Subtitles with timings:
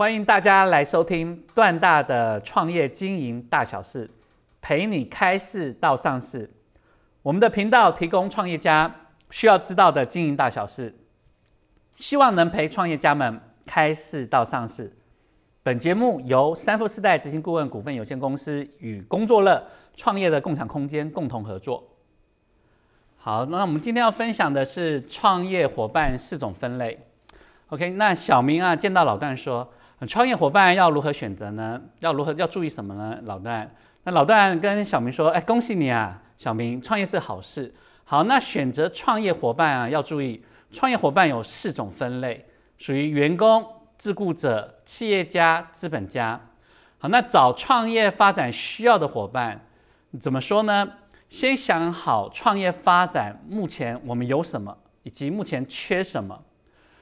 [0.00, 4.10] 欢迎大家来收听段大的创业经营大小事，
[4.62, 6.50] 陪你开市到上市。
[7.20, 8.90] 我们的频道提供创业家
[9.28, 10.96] 需要知道的经营大小事，
[11.94, 14.90] 希望能陪创业家们开市到上市。
[15.62, 19.62] 本节目由三富四代执行顾问股份有限公司与工作乐
[19.94, 21.86] 创业的共享空间共同合作。
[23.18, 26.98] 好，那我们今天要分享的是创业伙伴四种分类。
[27.68, 29.70] OK，那小明啊，见到老段说，
[30.06, 31.80] 创业伙伴要如何选择呢？
[31.98, 33.18] 要如何要注意什么呢？
[33.24, 33.70] 老段，
[34.04, 37.74] 那老段跟小明说，哎，恭喜你啊，小明，创业是好事。
[38.04, 42.46] 好，那选择创业伙伴啊，要注意，创业伙伴有四种分类，
[42.78, 43.64] 属于员工、
[43.98, 46.40] 自雇者、企业家、资本家。
[46.98, 49.60] 好，那找创业发展需要的伙伴，
[50.20, 50.92] 怎么说呢？
[51.28, 56.42] 先想好创业发展目前我们有什么，以及目前缺什么。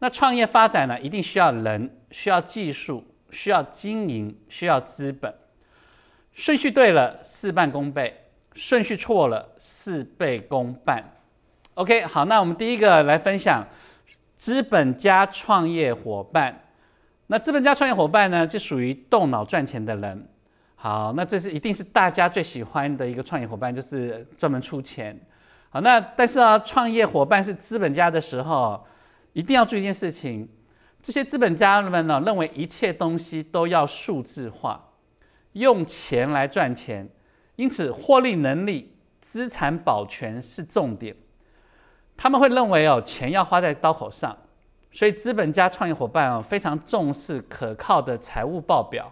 [0.00, 5.32] 那创业发展呢，一定需要人，需要技术，需要经营，需要资本。
[6.32, 8.10] 顺序对了，事半功倍；
[8.54, 11.04] 顺序错了，事倍功半。
[11.74, 13.66] OK，好，那我们第一个来分享
[14.36, 16.62] 资本家创业伙伴。
[17.26, 20.28] 那资本家创业伙伴呢，就属于动脑赚钱的人。
[20.76, 25.18] 好，那这是一定是大家最喜欢的一个创业伙伴，就是专门出钱。
[25.68, 28.82] 好，那但是啊，创业伙伴是资本家的时候，
[29.32, 30.48] 一定要注意一件事情：
[31.02, 34.92] 这些资本家们呢，认为一切东西都要数字化，
[35.52, 37.08] 用钱来赚钱，
[37.56, 41.16] 因此获利能力、资产保全是重点。
[42.16, 44.36] 他们会认为哦，钱要花在刀口上，
[44.92, 49.10] 所以资本家创业伙伴哦，非常重视可靠的财务报表。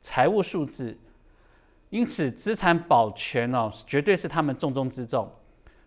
[0.00, 0.96] 财务数字，
[1.90, 5.30] 因此资产保全哦，绝对是他们重中之重。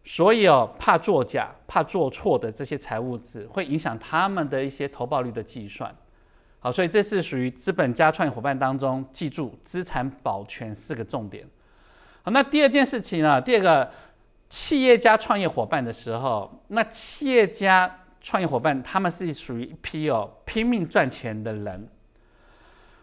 [0.04, 5.96] 所以哦，怕作假、怕做错的这些财务字，会影响他们的一些投报率的计算。
[6.60, 11.46] 好，所以这是属于资本家创业伙伴当中，记住资产保全四个重点。
[12.24, 13.40] 好，那第二件事情呢？
[13.42, 13.92] 第二个
[14.50, 21.88] 企业家创业伙伴的时候，那企业家创业伙伴他们是属于一批哦拼命赚钱的人。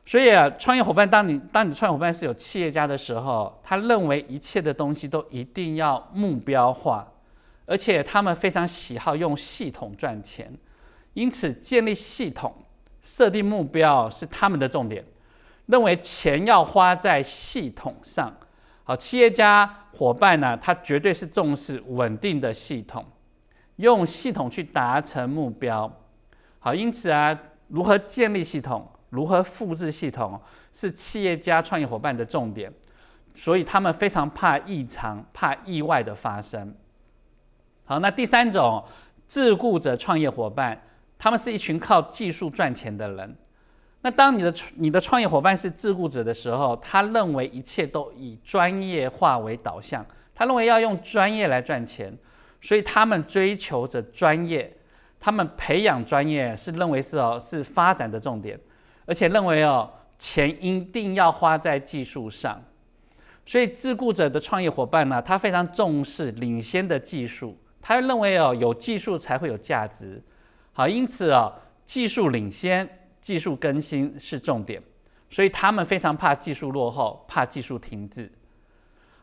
[0.09, 7.07] 所以啊，创业伙伴，当你当你创业伙伴是有企业家的时候，他认为一切的东西都一定要目标化，
[7.67, 10.51] 而且他们非常喜好用系统赚钱，
[11.13, 12.55] 因此建立系统、
[13.03, 15.05] 设定目标是他们的重点，
[15.67, 18.35] 认为钱要花在系统上。
[18.85, 23.05] 好，企业家伙伴呢，他绝对是重视稳定的系统，
[23.77, 25.93] 用系统去达成目标。
[26.59, 28.89] 好，因此啊，如何建立系统？
[29.11, 30.41] 如何复制系统
[30.73, 32.73] 是企业家创业伙伴的重点，
[33.35, 36.75] 所以他们非常怕异常、怕意外的发生。
[37.85, 38.85] 好，那第三种
[39.27, 40.79] 自雇者创业伙伴，
[41.19, 43.37] 他们是一群靠技术赚钱的人。
[44.01, 52.17] 那当你的你的创业伙伴是自雇者的时候，他认为一切都以专业化为导向，他认为要用专业来赚钱，
[52.61, 54.73] 所以他们追求着专业，
[55.19, 58.59] 他们培养专业是认为是哦是发展的重点。
[59.09, 62.63] 而且认为哦，钱一定要花在技术上，
[63.47, 70.23] 所以自雇者的创业伙伴呢，他非常重视领先的技术，他认为哦，有技术才会有价值。
[70.75, 71.51] 好，因此哦，
[71.87, 72.87] 技术领先、
[73.23, 74.83] 技术更新是重点，
[75.31, 78.31] 所以他们非常怕技术落后，怕技术停滞。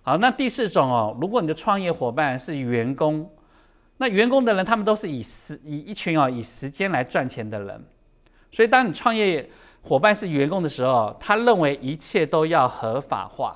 [0.02, 3.31] 好，那第四种哦，如果你的创业伙伴是员工，
[3.97, 7.85] 那员工的人他们都是以时以一群哦以时间来赚钱的人，
[8.52, 9.47] 所以当你创业。
[9.88, 13.56] 伙伴是员工的时候，他认为一切都要合法化，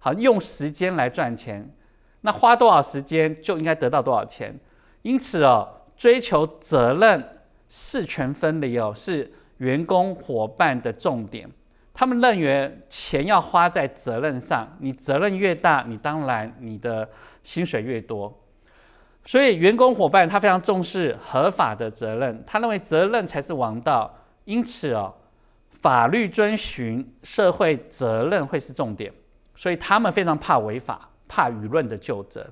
[0.00, 1.72] 好用时间来赚钱，
[2.22, 4.52] 那花多少时间就应该得到多少钱。
[5.02, 7.24] 因此哦，追求责任、
[7.68, 11.48] 事权分离哦，是员工伙伴的重点。
[11.94, 17.08] 他们认为钱要花在责任上，你责任越大，你当然你的
[17.44, 18.36] 薪水越多。
[19.24, 24.12] 所以员工伙伴他非常重视合法的责任，他认为责任才是王道。
[24.44, 25.14] 因此哦。
[25.82, 29.12] 法律遵循、社会责任会是重点，
[29.56, 32.48] 所以他们非常怕违法、怕舆论的纠责。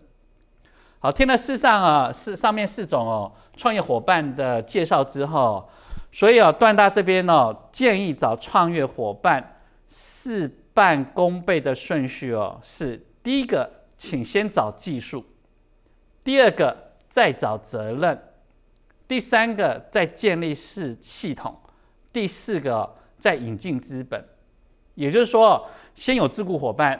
[0.98, 5.70] 好，听了四上啊四上面四种哦创业伙伴的介绍之后，
[6.10, 15.20] 所以啊段大这边呢建议找创业伙伴事半功倍的顺序哦是：第一个，请先找技术；
[16.24, 16.76] 第二个，
[17.08, 18.16] 再找责任；
[19.06, 21.52] 第三个，再建立是系统；
[22.12, 22.96] 第四个。
[23.20, 24.24] 再引进资本，
[24.94, 26.98] 也就是说，先有自雇伙伴，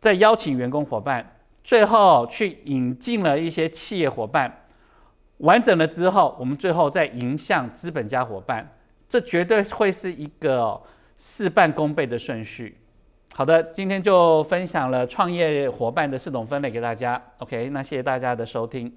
[0.00, 4.66] 再邀请员工伙伴，最后去引进了一些企业伙伴，
[5.38, 8.66] 完整了之后，我们最后再迎向资本家伙伴，
[9.08, 10.80] 这绝对会是一个
[11.18, 12.78] 事半功倍的顺序。
[13.34, 17.22] 好的，今天就分享了创业伙伴的四种分类给大家。
[17.38, 18.96] OK，那谢谢大家的收听。